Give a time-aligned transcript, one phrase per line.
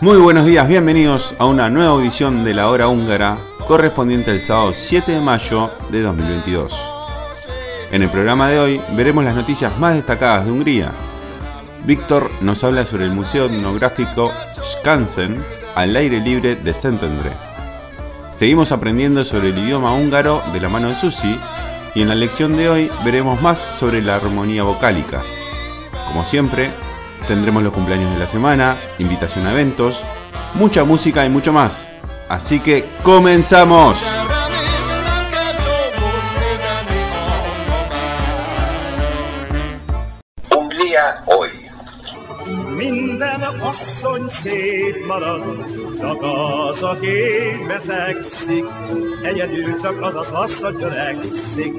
[0.00, 3.36] Muy buenos días, bienvenidos a una nueva edición de la hora húngara
[3.68, 6.72] correspondiente al sábado 7 de mayo de 2022.
[7.92, 10.90] En el programa de hoy veremos las noticias más destacadas de Hungría.
[11.84, 14.30] Víctor nos habla sobre el Museo Etnográfico
[14.62, 15.42] Skansen
[15.74, 17.30] al aire libre de Szentendre.
[18.34, 21.38] Seguimos aprendiendo sobre el idioma húngaro de la mano de Susi
[21.94, 25.22] y en la lección de hoy veremos más sobre la armonía vocálica.
[26.06, 26.70] Como siempre,
[27.26, 30.02] tendremos los cumpleaños de la semana, invitación a eventos,
[30.54, 31.88] mucha música y mucho más.
[32.28, 34.19] Así que comenzamos.
[50.78, 51.74] Törekszik.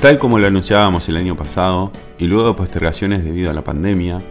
[0.00, 4.22] Tal como lo anunciábamos el año pasado y luego de postergaciones debido a la pandemia,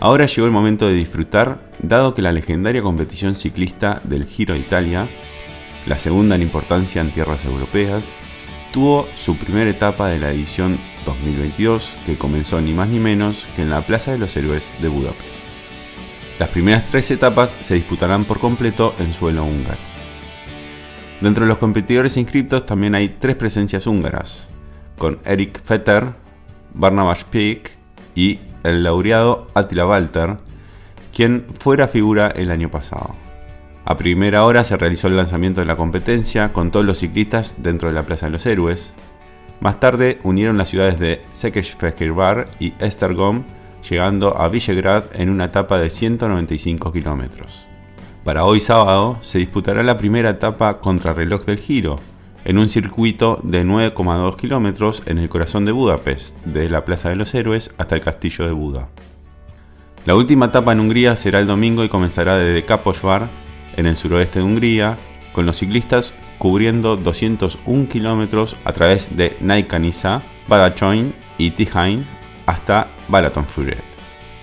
[0.00, 4.60] ahora llegó el momento de disfrutar dado que la legendaria competición ciclista del Giro de
[4.60, 5.08] Italia,
[5.86, 8.14] la segunda en importancia en tierras europeas,
[8.72, 13.62] tuvo su primera etapa de la edición 2022 que comenzó ni más ni menos que
[13.62, 15.38] en la Plaza de los Héroes de Budapest.
[16.38, 19.80] Las primeras tres etapas se disputarán por completo en suelo húngaro.
[21.20, 24.48] Dentro de los competidores inscritos también hay tres presencias húngaras,
[24.98, 26.12] con Eric Fetter,
[26.74, 27.72] Barnabas Pick
[28.14, 30.36] y el laureado Attila Walter,
[31.12, 33.27] quien fuera figura el año pasado.
[33.90, 37.88] A primera hora se realizó el lanzamiento de la competencia con todos los ciclistas dentro
[37.88, 38.92] de la Plaza de los Héroes.
[39.60, 43.44] Más tarde unieron las ciudades de Székesfehérvár y Esztergom,
[43.88, 47.66] llegando a Visegrad en una etapa de 195 kilómetros.
[48.24, 51.98] Para hoy sábado se disputará la primera etapa contrarreloj del Giro,
[52.44, 57.16] en un circuito de 9,2 kilómetros en el corazón de Budapest, desde la Plaza de
[57.16, 58.90] los Héroes hasta el Castillo de Buda.
[60.04, 63.30] La última etapa en Hungría será el domingo y comenzará desde Kaposvár,
[63.78, 64.96] en el suroeste de Hungría,
[65.32, 72.04] con los ciclistas cubriendo 201 kilómetros a través de Naikanisa, Badajoz y Tihain
[72.44, 73.82] hasta Balatonfuret.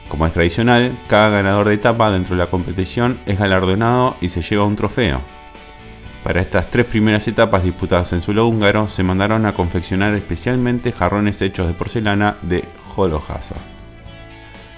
[0.07, 4.41] Como es tradicional, cada ganador de etapa dentro de la competición es galardonado y se
[4.41, 5.21] lleva un trofeo.
[6.23, 11.41] Para estas tres primeras etapas disputadas en suelo húngaro se mandaron a confeccionar especialmente jarrones
[11.41, 12.63] hechos de porcelana de
[12.95, 13.74] Holohasa.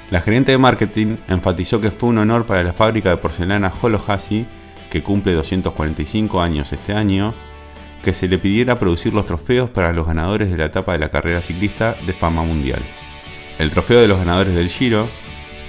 [0.09, 4.45] La gerente de marketing enfatizó que fue un honor para la fábrica de porcelana Holohasi,
[4.89, 7.33] que cumple 245 años este año,
[8.03, 11.09] que se le pidiera producir los trofeos para los ganadores de la etapa de la
[11.09, 12.81] carrera ciclista de fama mundial.
[13.59, 15.09] El trofeo de los ganadores del Giro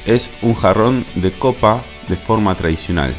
[0.07, 3.13] es un jarrón de copa de forma tradicional,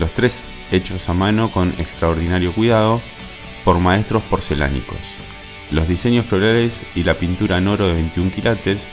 [0.00, 3.00] los tres hechos a mano con extraordinario cuidado
[3.64, 4.98] por maestros porcelánicos.
[5.70, 8.88] Los diseños florales y la pintura en oro de 21 quilates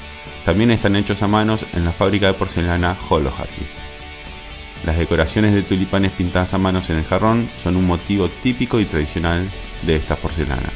[0.47, 3.67] también están hechos a manos en la fábrica de porcelana Holohasi.
[4.85, 8.85] Las decoraciones de tulipanes pintadas a manos en el jarrón son un motivo típico y
[8.85, 9.49] tradicional
[9.81, 10.71] de estas porcelanas.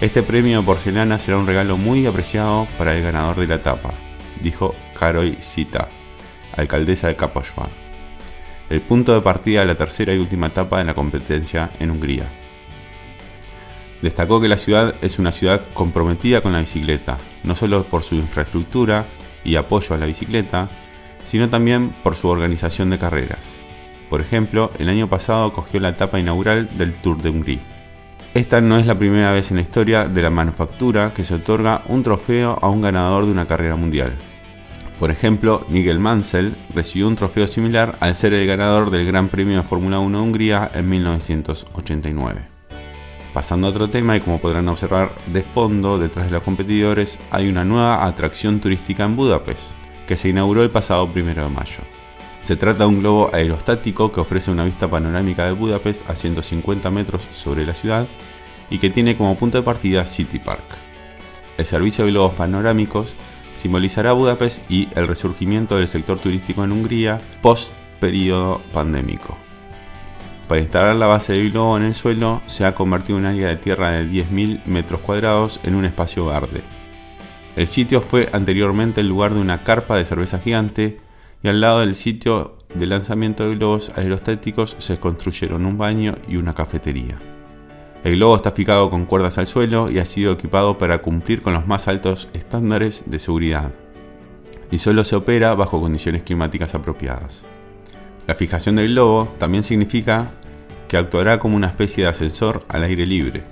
[0.00, 3.92] Este premio de porcelana será un regalo muy apreciado para el ganador de la etapa,
[4.40, 5.90] dijo Karoy Sita,
[6.56, 7.68] alcaldesa de Kaposvár
[8.70, 12.39] el punto de partida de la tercera y última etapa de la competencia en Hungría.
[14.02, 18.14] Destacó que la ciudad es una ciudad comprometida con la bicicleta, no solo por su
[18.14, 19.06] infraestructura
[19.44, 20.68] y apoyo a la bicicleta,
[21.24, 23.56] sino también por su organización de carreras.
[24.08, 27.60] Por ejemplo, el año pasado cogió la etapa inaugural del Tour de Hungría.
[28.32, 31.82] Esta no es la primera vez en la historia de la manufactura que se otorga
[31.88, 34.14] un trofeo a un ganador de una carrera mundial.
[34.98, 39.56] Por ejemplo, Nigel Mansell recibió un trofeo similar al ser el ganador del Gran Premio
[39.56, 42.59] de Fórmula 1 de Hungría en 1989.
[43.40, 47.48] Pasando a otro tema y como podrán observar de fondo detrás de los competidores hay
[47.48, 49.62] una nueva atracción turística en Budapest
[50.06, 51.80] que se inauguró el pasado 1 de mayo.
[52.42, 56.90] Se trata de un globo aerostático que ofrece una vista panorámica de Budapest a 150
[56.90, 58.06] metros sobre la ciudad
[58.68, 60.76] y que tiene como punto de partida City Park.
[61.56, 63.14] El servicio de globos panorámicos
[63.56, 69.38] simbolizará Budapest y el resurgimiento del sector turístico en Hungría post período pandémico.
[70.50, 73.54] Para instalar la base del globo en el suelo se ha convertido un área de
[73.54, 76.62] tierra de 10.000 metros cuadrados en un espacio verde.
[77.54, 80.98] El sitio fue anteriormente el lugar de una carpa de cerveza gigante
[81.40, 86.34] y al lado del sitio de lanzamiento de globos aerostáticos se construyeron un baño y
[86.34, 87.20] una cafetería.
[88.02, 91.52] El globo está fijado con cuerdas al suelo y ha sido equipado para cumplir con
[91.52, 93.70] los más altos estándares de seguridad,
[94.72, 97.44] y solo se opera bajo condiciones climáticas apropiadas.
[98.26, 100.30] La fijación del globo también significa
[100.90, 103.44] que actuará como una especie de ascensor al aire libre.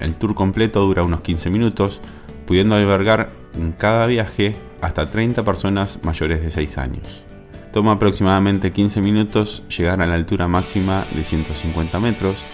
[0.00, 2.00] El tour completo dura unos 15 minutos,
[2.48, 7.22] pudiendo albergar en cada viaje hasta 30 personas mayores de 6 años.
[7.72, 12.44] Toma aproximadamente 15 minutos llegar a la altura máxima de 150 metros,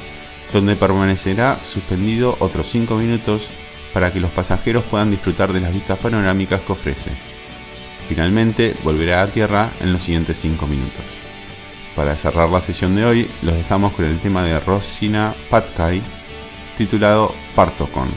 [0.52, 3.48] donde permanecerá suspendido otros 5 minutos
[3.94, 7.12] para que los pasajeros puedan disfrutar de las vistas panorámicas que ofrece.
[8.06, 11.19] Finalmente volverá a tierra en los siguientes 5 minutos.
[11.96, 16.00] Para cerrar la sesión de hoy, los dejamos con el tema de Rosina Patkai,
[16.76, 18.08] titulado Partocon.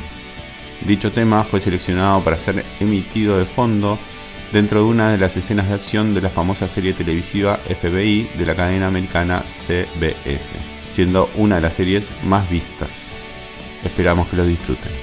[0.81, 3.97] Dicho tema fue seleccionado para ser emitido de fondo
[4.51, 8.45] dentro de una de las escenas de acción de la famosa serie televisiva FBI de
[8.45, 10.53] la cadena americana CBS,
[10.89, 12.89] siendo una de las series más vistas.
[13.83, 15.02] Esperamos que lo disfruten.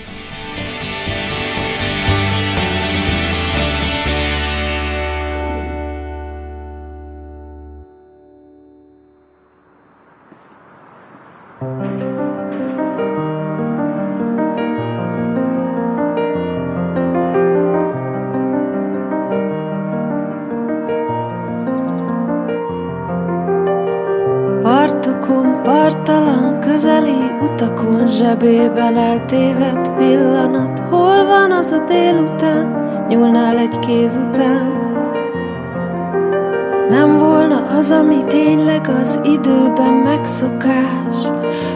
[38.71, 41.17] Tényleg az időben megszokás.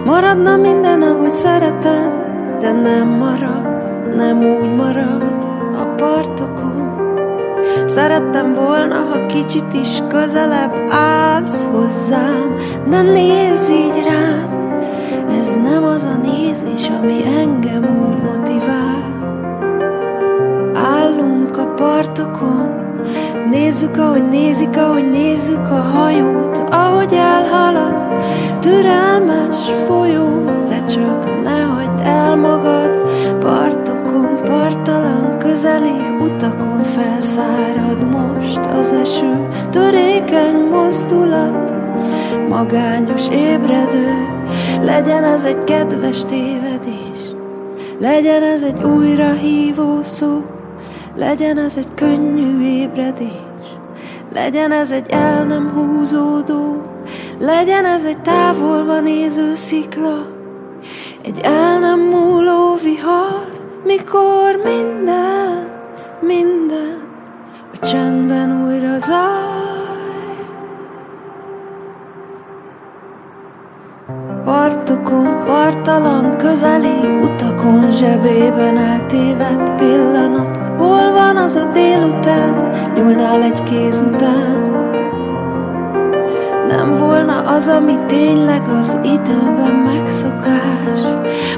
[0.04, 2.10] Maradna minden, ahogy szeretem,
[2.60, 5.44] de nem marad, nem úgy marad
[5.80, 6.92] a partokon.
[7.86, 12.54] Szerettem volna, ha kicsit is közelebb állsz hozzám,
[12.90, 14.78] de nézz így rám,
[15.40, 19.02] ez nem az a nézés, ami engem úgy motivál.
[20.74, 22.83] Állunk a partokon,
[23.64, 27.94] nézzük, ahogy nézik, ahogy nézzük a hajót, ahogy elhalad,
[28.60, 29.56] türelmes
[29.86, 32.90] folyó, de csak ne hagyd el magad,
[33.40, 41.72] partokon, partalan, közeli utakon felszárad most az eső, törékeny mozdulat,
[42.48, 44.12] magányos ébredő,
[44.82, 47.34] legyen ez egy kedves tévedés,
[47.98, 50.42] legyen ez egy újra hívó szó,
[51.16, 53.52] legyen ez egy könnyű ébredés,
[54.34, 56.82] legyen ez egy el nem húzódó,
[57.38, 60.26] legyen ez egy távolba néző szikla,
[61.22, 63.46] egy el nem múló vihar,
[63.84, 65.70] mikor minden,
[66.20, 67.02] minden
[67.72, 69.52] a csendben újra zaj.
[74.44, 80.53] Partokon, partalan, közeli utakon, zsebében eltévedt pillanat.
[80.78, 84.72] Hol van az a délután, nyúlnál egy kéz után?
[86.68, 91.00] Nem volna az, ami tényleg az időben megszokás.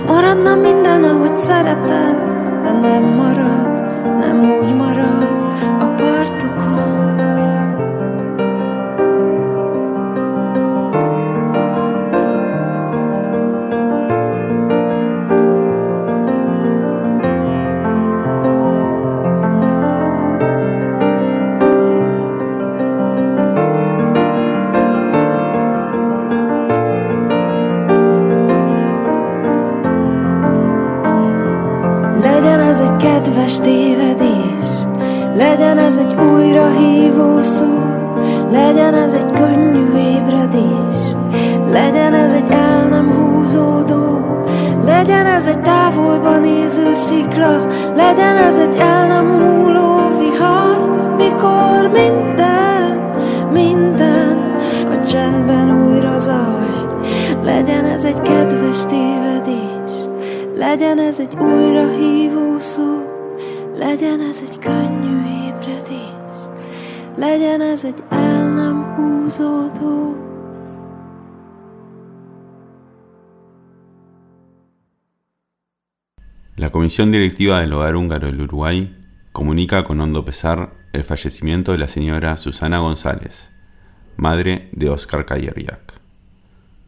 [0.06, 2.22] Maradna minden, ahogy szeretem,
[2.62, 3.80] de nem marad,
[4.18, 5.15] nem úgy marad
[76.54, 78.96] La Comisión Directiva del Hogar Húngaro del Uruguay
[79.32, 83.52] comunica con hondo pesar el fallecimiento de la señora Susana González,
[84.16, 85.94] madre de Oscar Cayeriak.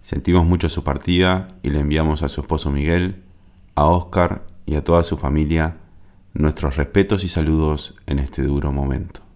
[0.03, 3.25] Sentimos mucho su partida y le enviamos a su esposo Miguel,
[3.75, 5.79] a Oscar y a toda su familia
[6.35, 9.28] nuestros respetos y saludos en este duro momento.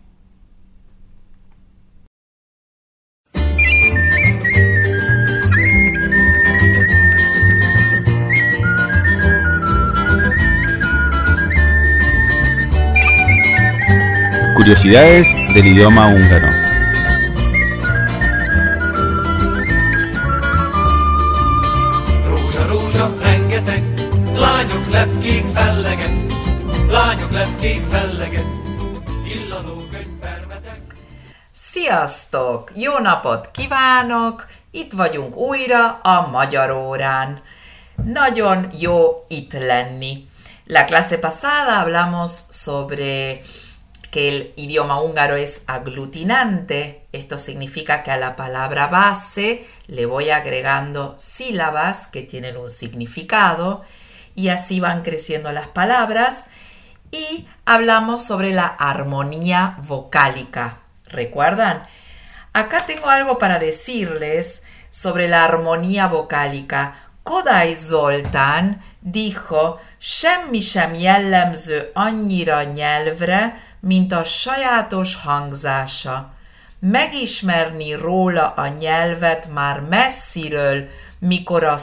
[14.55, 16.47] Curiosidades del idioma húngaro.
[31.53, 32.73] Sziasztok!
[32.75, 34.47] Jó napot kívánok!
[34.71, 37.41] Itt vagyunk újra a Magyar órán.
[38.05, 40.29] Nagyon jó itt lenni.
[40.67, 43.41] La clase pasada hablamos sobre
[44.13, 47.07] que el idioma húngaro es aglutinante.
[47.13, 53.83] Esto significa que a la palabra base le voy agregando sílabas que tienen un significado
[54.35, 56.45] y así van creciendo las palabras.
[57.11, 60.81] Y hablamos sobre la armonía vocálica.
[61.07, 61.85] ¿Recuerdan?
[62.53, 66.97] Acá tengo algo para decirles sobre la armonía vocálica.
[67.23, 71.93] Kodai Zoltán dijo, semmi sem jellemző
[72.75, 76.33] nyelvre, mint a sajátos hangzása.
[76.79, 81.81] Megismerni róla a nyelvet már messziről, mikor.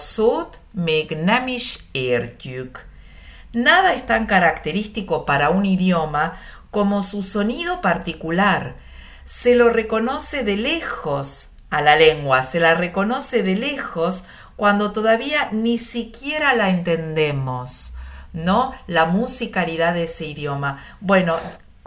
[3.52, 6.38] Nada es tan característico para un idioma
[6.72, 8.76] como su sonido particular.
[9.24, 14.26] Se lo reconoce de lejos a la lengua, se la reconoce de lejos
[14.56, 17.94] cuando todavía ni siquiera la entendemos,
[18.34, 18.74] ¿no?
[18.88, 20.84] La musicalidad de ese idioma.
[21.00, 21.38] Bueno,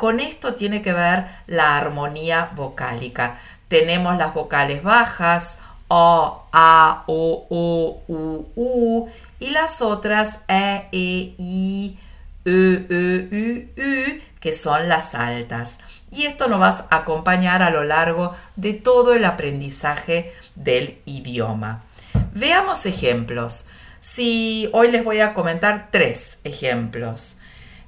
[0.03, 3.39] con esto tiene que ver la armonía vocálica.
[3.69, 11.37] Tenemos las vocales bajas, O, A, O, O, U, U, y las otras E, E,
[11.39, 12.01] I,
[12.45, 15.79] Ö, Ö, U, U, que son las altas.
[16.11, 21.85] Y esto nos va a acompañar a lo largo de todo el aprendizaje del idioma.
[22.33, 23.67] Veamos ejemplos.
[24.01, 27.37] Si hoy les voy a comentar tres ejemplos.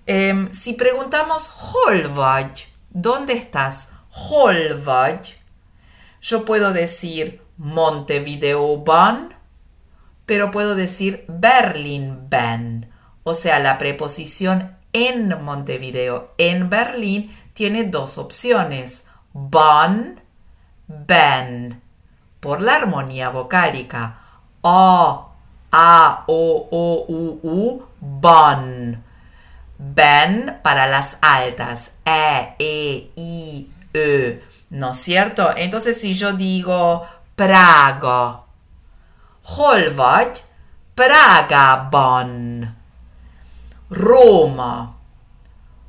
[0.07, 3.91] Em, si preguntamos Holvaj, ¿dónde estás?
[4.11, 5.21] Holvaj.
[6.21, 9.35] Yo puedo decir Montevideo-ban,
[10.27, 12.91] pero puedo decir Berlin-ben.
[13.23, 19.07] O sea, la preposición en Montevideo, en Berlín, tiene dos opciones.
[19.33, 20.21] Ban,
[20.87, 21.81] ben.
[22.41, 24.21] Por la armonía vocálica.
[24.61, 25.31] O,
[25.73, 29.03] A, O, O, U, U, ban.
[29.79, 31.93] Ben para las altas.
[32.05, 34.41] E, E, I, Ö.
[34.71, 35.53] ¿No es cierto?
[35.57, 38.45] Entonces si yo digo Praga.
[39.43, 40.43] Hol vagy?
[40.95, 42.75] Prágában.
[43.91, 44.95] Róma.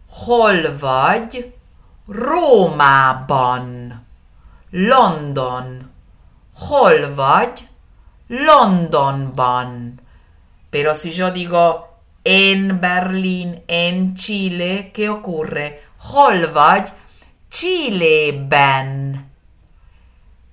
[0.10, 1.54] Hol vagy?
[2.08, 4.06] Rómában.
[4.72, 5.92] London.
[6.54, 7.68] Hol vagy?
[8.27, 10.00] Londonban.
[10.70, 11.95] Pero si yo digo
[12.25, 15.84] en Berlín, en Chile, ¿qué ocurre?
[16.12, 16.88] Hol vagy?
[17.50, 19.29] Chileben.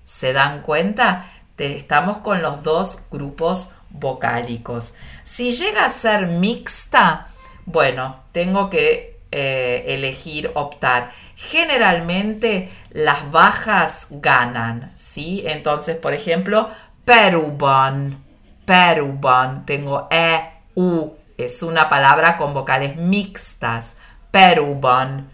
[0.05, 1.31] ¿Se dan cuenta?
[1.59, 4.95] Estamos con los dos grupos vocálicos.
[5.25, 7.29] Si llega a ser mixta,
[7.67, 11.13] bueno, tengo que eh, elegir, optar.
[11.51, 15.43] Generalmente las bajas ganan, ¿sí?
[15.47, 16.71] Entonces, por ejemplo,
[17.05, 18.23] Peruban,
[18.65, 20.41] Peruban, tengo E,
[20.75, 23.97] U, es una palabra con vocales mixtas,
[24.31, 25.29] Peruban.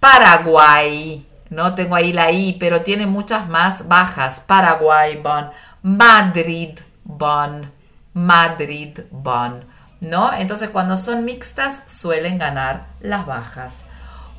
[0.00, 4.40] Paraguay, no tengo ahí la I, pero tiene muchas más bajas.
[4.40, 5.50] Paraguay, bon.
[5.82, 7.70] Madrid, bon.
[8.12, 9.64] Madrid, bon.
[10.00, 10.32] ¿No?
[10.34, 13.86] Entonces, cuando son mixtas, suelen ganar las bajas.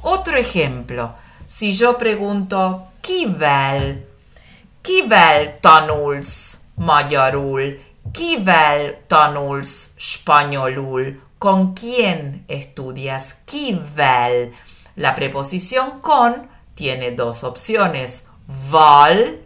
[0.08, 1.16] Otro ejemplo,
[1.48, 4.06] si yo pregunto, kivel,
[4.84, 7.80] kivel tanulsz magyarul,
[8.12, 13.40] kivel tanulsz spanyolul, ¿con quién estudias?
[13.46, 14.54] Kivel.
[14.96, 18.28] La preposición con tiene dos opciones,
[18.70, 19.40] val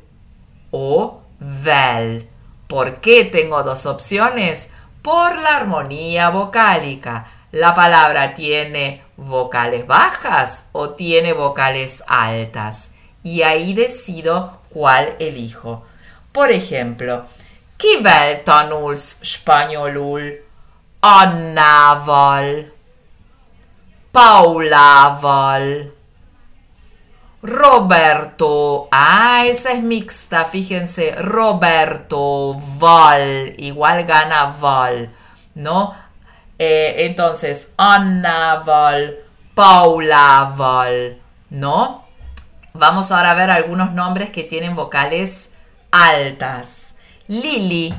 [0.71, 2.27] o vel.
[2.67, 4.71] ¿Por qué tengo dos opciones?
[5.01, 7.27] Por la armonía vocálica.
[7.53, 12.91] La palabra tiene vocales bajas o tiene vocales altas.
[13.23, 15.83] Y ahí decido cuál elijo.
[16.31, 17.25] Por ejemplo,
[17.77, 20.41] kivel tanulsz spanyolul?
[21.01, 22.73] Annával,
[24.11, 25.93] Paulával,
[27.41, 28.89] Roberto.
[28.91, 31.11] Ah, esa es mixta, fíjense.
[31.11, 35.09] Roberto, Val, igual gana Val,
[35.55, 35.95] ¿no?
[36.59, 39.17] Eh, entonces, Anna Val,
[39.55, 42.05] Paula Val, ¿no?
[42.73, 45.51] Vamos ahora a ver algunos nombres que tienen vocales
[45.91, 46.97] altas.
[47.27, 47.93] Lili,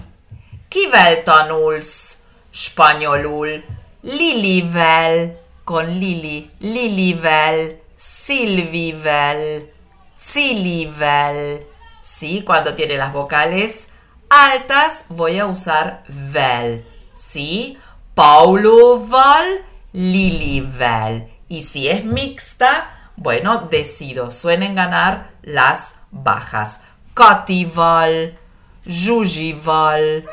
[0.68, 2.22] kivel tanulsz
[2.54, 3.64] spanyolul?
[4.02, 9.70] Lilivel, con Lili, Lilivel, Silvivel,
[10.18, 11.66] Cilivel.
[12.02, 12.42] ¿Sí?
[12.42, 13.88] Cuando tiene las vocales
[14.28, 16.86] altas voy a usar vel.
[17.14, 17.78] ¿Sí?
[18.14, 21.28] Pauloval, Lilivel.
[21.48, 24.30] Y si es mixta, bueno, decido.
[24.30, 26.82] Suelen ganar las bajas.
[27.14, 28.38] Catival,
[28.84, 30.26] Jujival,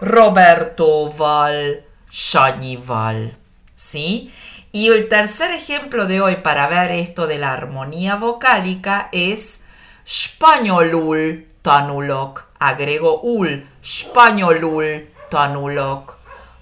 [0.00, 3.36] Robertoval, Sanyival.
[3.74, 4.32] ¿Sí?
[4.72, 9.60] Y el tercer ejemplo de hoy para ver esto de la armonía vocálica es
[10.06, 12.44] Spanyolul tanulok.
[12.58, 13.66] Agrego ul.
[13.82, 16.15] Spanyolul tanulok.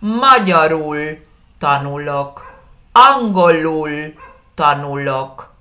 [0.05, 1.19] Magyarul
[1.59, 2.45] tanulok.
[2.93, 4.13] Angolul
[4.55, 5.55] tanulok.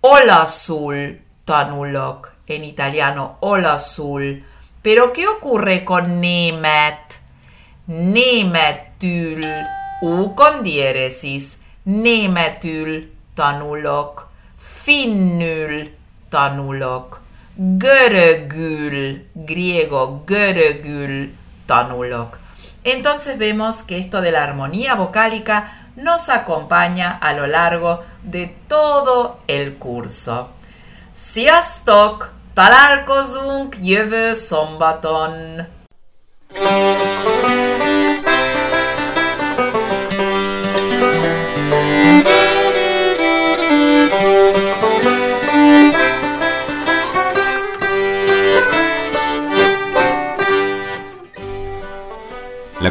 [0.00, 2.32] Olaszul tanulok.
[2.46, 4.42] En italiano, olaszul.
[4.82, 7.20] Pero ¿qué ocurre con német?
[7.84, 9.44] Németül.
[10.00, 11.58] U con diéresis.
[11.82, 14.28] Németül tanulok.
[14.56, 15.88] Finnül
[16.28, 17.20] tanulok.
[17.54, 21.30] Görögül, griego, görögül
[21.66, 22.41] tanulok.
[22.84, 29.40] Entonces vemos que esto de la armonía vocálica nos acompaña a lo largo de todo
[29.46, 30.50] el curso.
[31.12, 32.32] Sziasztok!
[32.54, 35.66] Találkozunk jövő szombaton!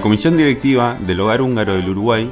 [0.01, 2.27] La Comisión Directiva del Hogar Húngaro del Uruguay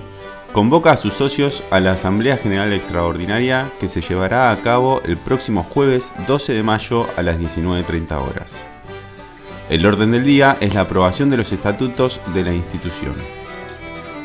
[0.53, 5.17] convoca a sus socios a la Asamblea General Extraordinaria que se llevará a cabo el
[5.17, 8.55] próximo jueves 12 de mayo a las 19.30 horas.
[9.69, 13.13] El orden del día es la aprobación de los estatutos de la institución.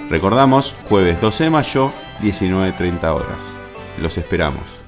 [0.09, 3.45] Recordamos, jueves 12 de mayo, 19.30 horas.
[4.01, 4.84] Los esperamos.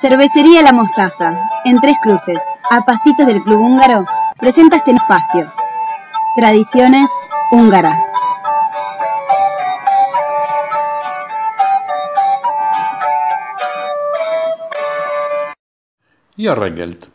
[0.00, 2.38] Cervecería La Mostaza, en Tres Cruces,
[2.70, 4.06] a pasitos del Club Húngaro,
[4.38, 5.50] presenta este espacio.
[6.36, 7.10] Tradiciones
[7.50, 7.98] húngaras.
[16.38, 17.08] Jorrengeld.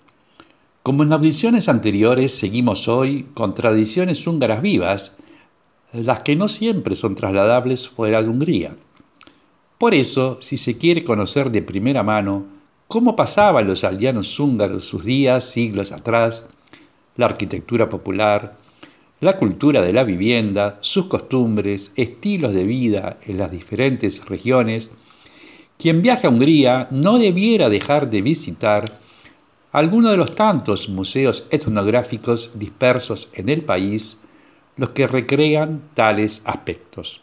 [0.83, 5.15] Como en las visiones anteriores, seguimos hoy con tradiciones húngaras vivas,
[5.93, 8.75] las que no siempre son trasladables fuera de Hungría.
[9.77, 12.51] Por eso, si se quiere conocer de primera mano
[12.93, 16.47] cómo pasaban los aldeanos húngaros sus días siglos atrás,
[17.15, 18.55] la arquitectura popular,
[19.19, 24.91] la cultura de la vivienda, sus costumbres, estilos de vida en las diferentes regiones,
[25.79, 28.99] quien viaja a Hungría no debiera dejar de visitar
[29.71, 34.17] alguno de los tantos museos etnográficos dispersos en el país,
[34.77, 37.21] los que recrean tales aspectos.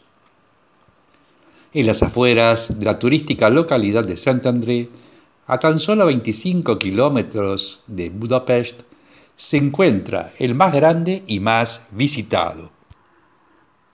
[1.71, 4.89] En las afueras de la turística localidad de Sant André,
[5.47, 8.81] a tan solo 25 kilómetros de Budapest,
[9.35, 12.71] se encuentra el más grande y más visitado.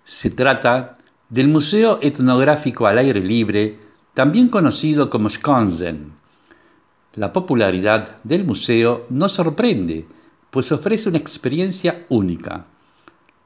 [0.06, 0.98] Se trata
[1.30, 3.80] del Museo Etnográfico al Aire Libre,
[4.14, 6.14] también conocido como Skonsen.
[7.16, 10.06] La popularidad del museo no sorprende,
[10.52, 12.66] pues ofrece una experiencia única.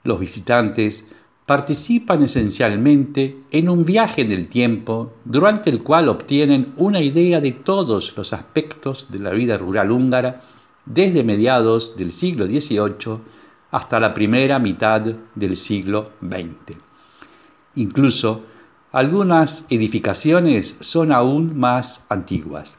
[0.03, 1.05] Los visitantes
[1.45, 7.51] participan esencialmente en un viaje en el tiempo durante el cual obtienen una idea de
[7.51, 10.41] todos los aspectos de la vida rural húngara
[10.85, 13.19] desde mediados del siglo XVIII
[13.71, 16.77] hasta la primera mitad del siglo XX.
[17.75, 18.43] Incluso
[18.91, 22.77] algunas edificaciones son aún más antiguas.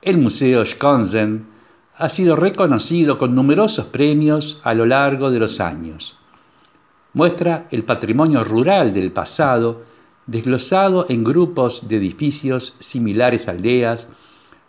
[0.00, 1.46] El Museo Skonsen
[1.96, 6.16] ha sido reconocido con numerosos premios a lo largo de los años
[7.12, 9.82] muestra el patrimonio rural del pasado
[10.26, 14.08] desglosado en grupos de edificios similares a aldeas,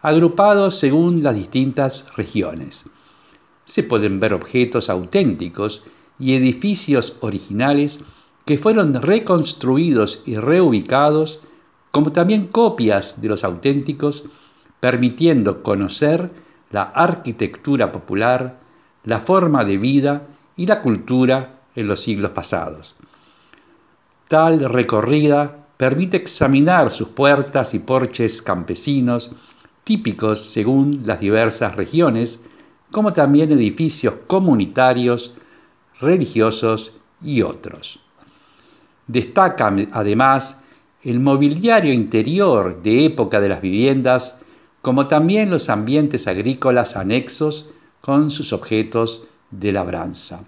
[0.01, 2.85] agrupados según las distintas regiones.
[3.65, 5.83] se pueden ver objetos auténticos
[6.19, 8.01] y edificios originales
[8.43, 11.39] que fueron reconstruidos y reubicados,
[11.91, 14.23] como también copias de los auténticos,
[14.79, 16.31] permitiendo conocer
[16.71, 18.59] la arquitectura popular,
[19.03, 20.27] la forma de vida
[20.57, 22.95] y la cultura en los siglos pasados.
[24.27, 29.31] Tal recorrida permite examinar sus puertas y porches campesinos,
[29.83, 32.39] típicos según las diversas regiones,
[32.91, 35.33] como también edificios comunitarios,
[35.99, 37.99] religiosos y otros.
[39.07, 40.61] Destaca además
[41.03, 44.39] el mobiliario interior de época de las viviendas,
[44.81, 50.43] como también los ambientes agrícolas anexos con sus objetos de labranza.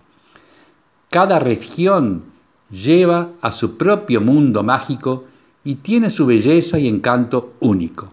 [1.13, 2.23] Cada región
[2.71, 5.25] lleva a su propio mundo mágico
[5.63, 8.11] y tiene su belleza y encanto único.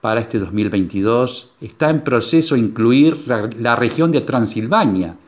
[0.00, 5.18] Para este 2022 está en proceso incluir la, región de Transilvania,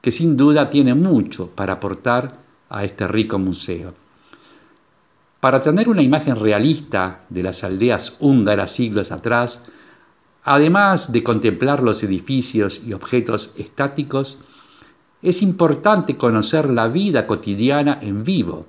[0.00, 2.36] que sin duda tiene mucho para aportar
[2.68, 3.94] a este rico museo.
[5.38, 9.62] Para tener una imagen realista de las aldeas húngaras siglos atrás,
[10.42, 14.36] además de contemplar los edificios y objetos estáticos,
[15.22, 18.66] es importante conocer la vida cotidiana en vivo.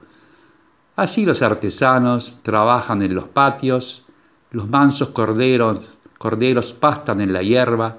[0.95, 4.03] Así los artesanos trabajan en los patios,
[4.51, 7.97] los mansos corderos, corderos pastan en la hierba,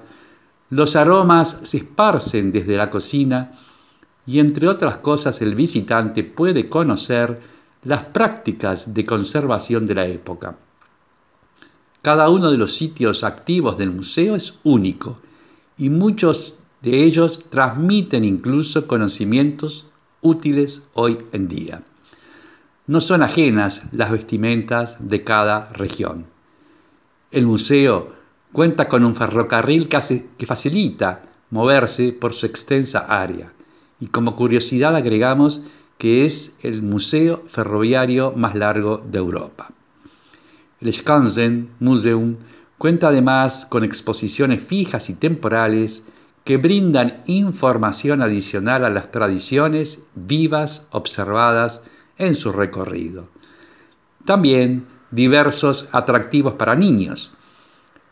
[0.69, 3.51] los aromas se esparcen desde la cocina
[4.25, 7.41] y entre otras cosas el visitante puede conocer
[7.83, 10.55] las prácticas de conservación de la época.
[12.01, 15.19] Cada uno de los sitios activos del museo es único
[15.77, 19.87] y muchos de ellos transmiten incluso conocimientos
[20.21, 21.83] útiles hoy en día.
[22.87, 26.25] No son ajenas las vestimentas de cada región.
[27.31, 28.13] El museo
[28.51, 33.53] cuenta con un ferrocarril que facilita moverse por su extensa área.
[33.99, 35.63] Y como curiosidad agregamos
[35.97, 39.69] que es el museo ferroviario más largo de Europa.
[40.79, 42.37] El Skansen Museum
[42.79, 46.03] cuenta además con exposiciones fijas y temporales
[46.43, 51.83] que brindan información adicional a las tradiciones vivas observadas
[52.17, 53.27] en su recorrido.
[54.25, 57.31] También diversos atractivos para niños.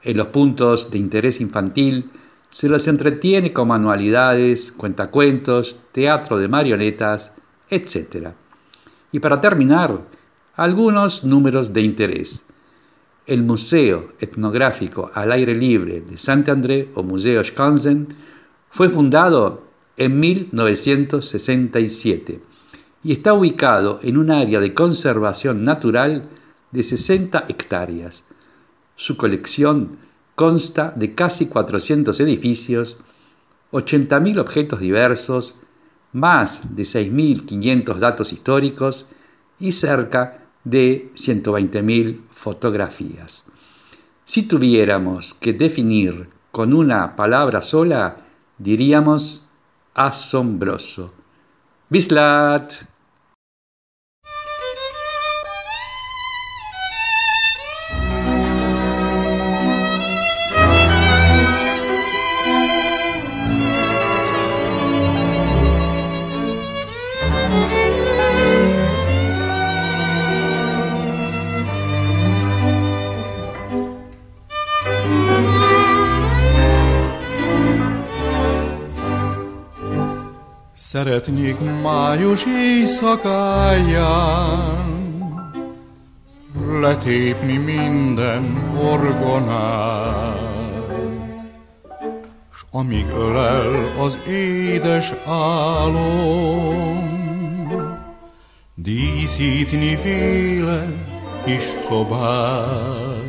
[0.04, 2.12] En los puntos de interés infantil
[2.52, 7.34] se los entretiene con manualidades, cuentacuentos, teatro de marionetas,
[7.70, 8.30] etc.
[9.12, 10.02] Y para terminar,
[10.56, 12.44] algunos números de interés.
[13.30, 18.08] El Museo Etnográfico al Aire Libre de Saint-André o Museo Skansen
[18.72, 22.42] fue fundado en 1967
[23.04, 26.24] y está ubicado en un área de conservación natural
[26.72, 28.24] de 60 hectáreas.
[28.96, 30.00] Su colección
[30.34, 32.98] consta de casi 400 edificios,
[33.72, 35.54] 80.000 objetos diversos,
[36.14, 39.06] más de 6.500 datos históricos
[39.60, 43.46] y cerca de 120.000 fotografías.
[44.26, 48.18] Si tuviéramos que definir con una palabra sola,
[48.58, 49.46] diríamos
[49.94, 51.14] asombroso.
[51.90, 52.74] Bislat.
[80.92, 83.20] Szeretnék május éjszakáján
[86.82, 90.40] letépni minden orgonát,
[92.52, 97.10] s amíg ölel az édes álom,
[98.76, 100.88] díszítni véle
[101.46, 103.20] kis szobát.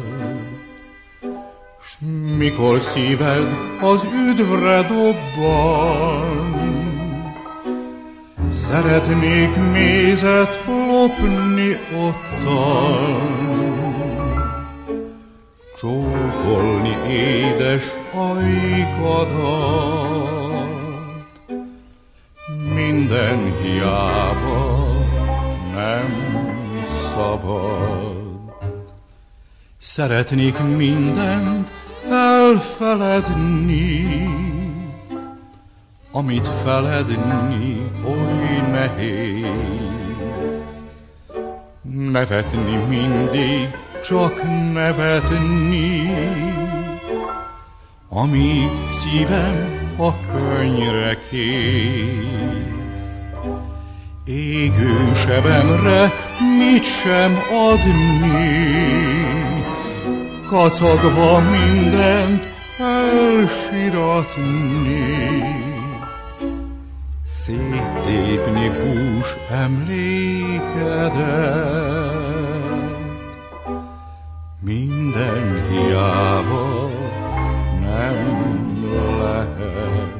[1.80, 1.96] S
[2.36, 6.59] mikor szíved az üdvre dobban,
[8.70, 13.40] Szeretnék mézet lopni ottan,
[15.76, 19.40] Csókolni édes ajkadat.
[22.74, 24.86] Minden hiába
[25.74, 26.10] nem
[27.14, 28.14] szabad.
[29.78, 31.72] Szeretnék mindent
[32.10, 33.48] elfeledni,
[36.12, 38.29] amit feledni oly
[38.80, 40.58] nehéz.
[42.12, 43.68] Nevetni mindig,
[44.04, 46.12] csak nevetni,
[48.08, 53.08] amíg szívem a könnyre kész.
[54.24, 56.12] Égő sebemre
[56.58, 57.38] mit sem
[57.70, 58.60] adni,
[60.46, 64.10] kacagva mindent elsiratni.
[67.50, 71.14] Széttépni bús emlékedet,
[74.60, 76.90] minden hiába
[77.80, 78.18] nem
[79.20, 80.14] lehet.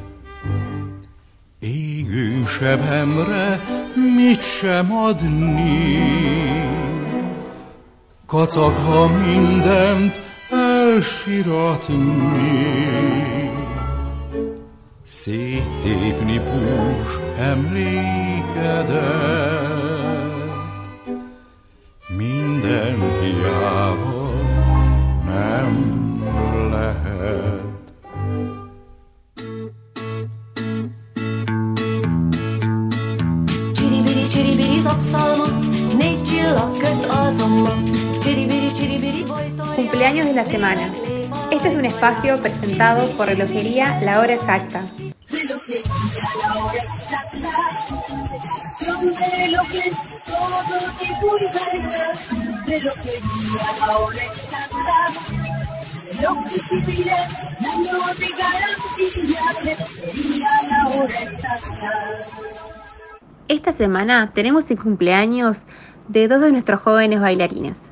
[1.59, 3.61] Égő sebemre
[4.17, 5.99] mit sem adni,
[8.27, 12.01] kacagva mindent elsiratni.
[15.25, 19.01] Széttépni bús emlékedet,
[22.17, 24.33] minden hiába
[25.25, 25.95] nem
[26.71, 27.63] lehet.
[33.73, 35.45] Csiribiri, csiribiri, zapszalma,
[35.99, 37.73] négy csillag köz alzomba.
[38.23, 39.75] Csiribiri, csiribiri, bojtolja.
[39.75, 41.09] Cumpleaños de la semana.
[41.51, 44.90] Este es un espacio presentado por Relojería La Hora Exacta.
[63.49, 65.63] Esta semana tenemos el cumpleaños
[66.09, 67.91] de dos de nuestros jóvenes bailarines.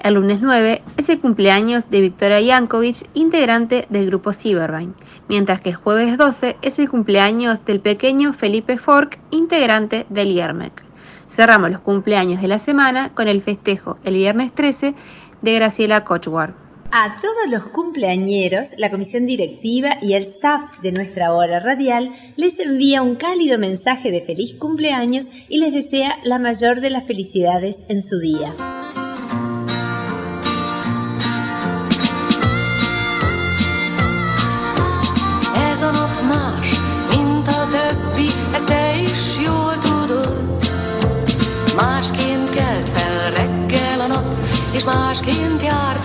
[0.00, 4.92] El lunes 9 es el cumpleaños de Victoria Yankovic, integrante del grupo Cybervine,
[5.28, 10.84] mientras que el jueves 12 es el cumpleaños del pequeño Felipe Fork, integrante del IERMEC.
[11.28, 14.94] Cerramos los cumpleaños de la semana con el festejo el viernes 13
[15.42, 16.54] de Graciela Kochwar.
[16.92, 22.60] A todos los cumpleañeros, la comisión directiva y el staff de nuestra hora radial les
[22.60, 27.82] envía un cálido mensaje de feliz cumpleaños y les desea la mayor de las felicidades
[27.88, 28.54] en su día.
[44.78, 46.04] És másként járt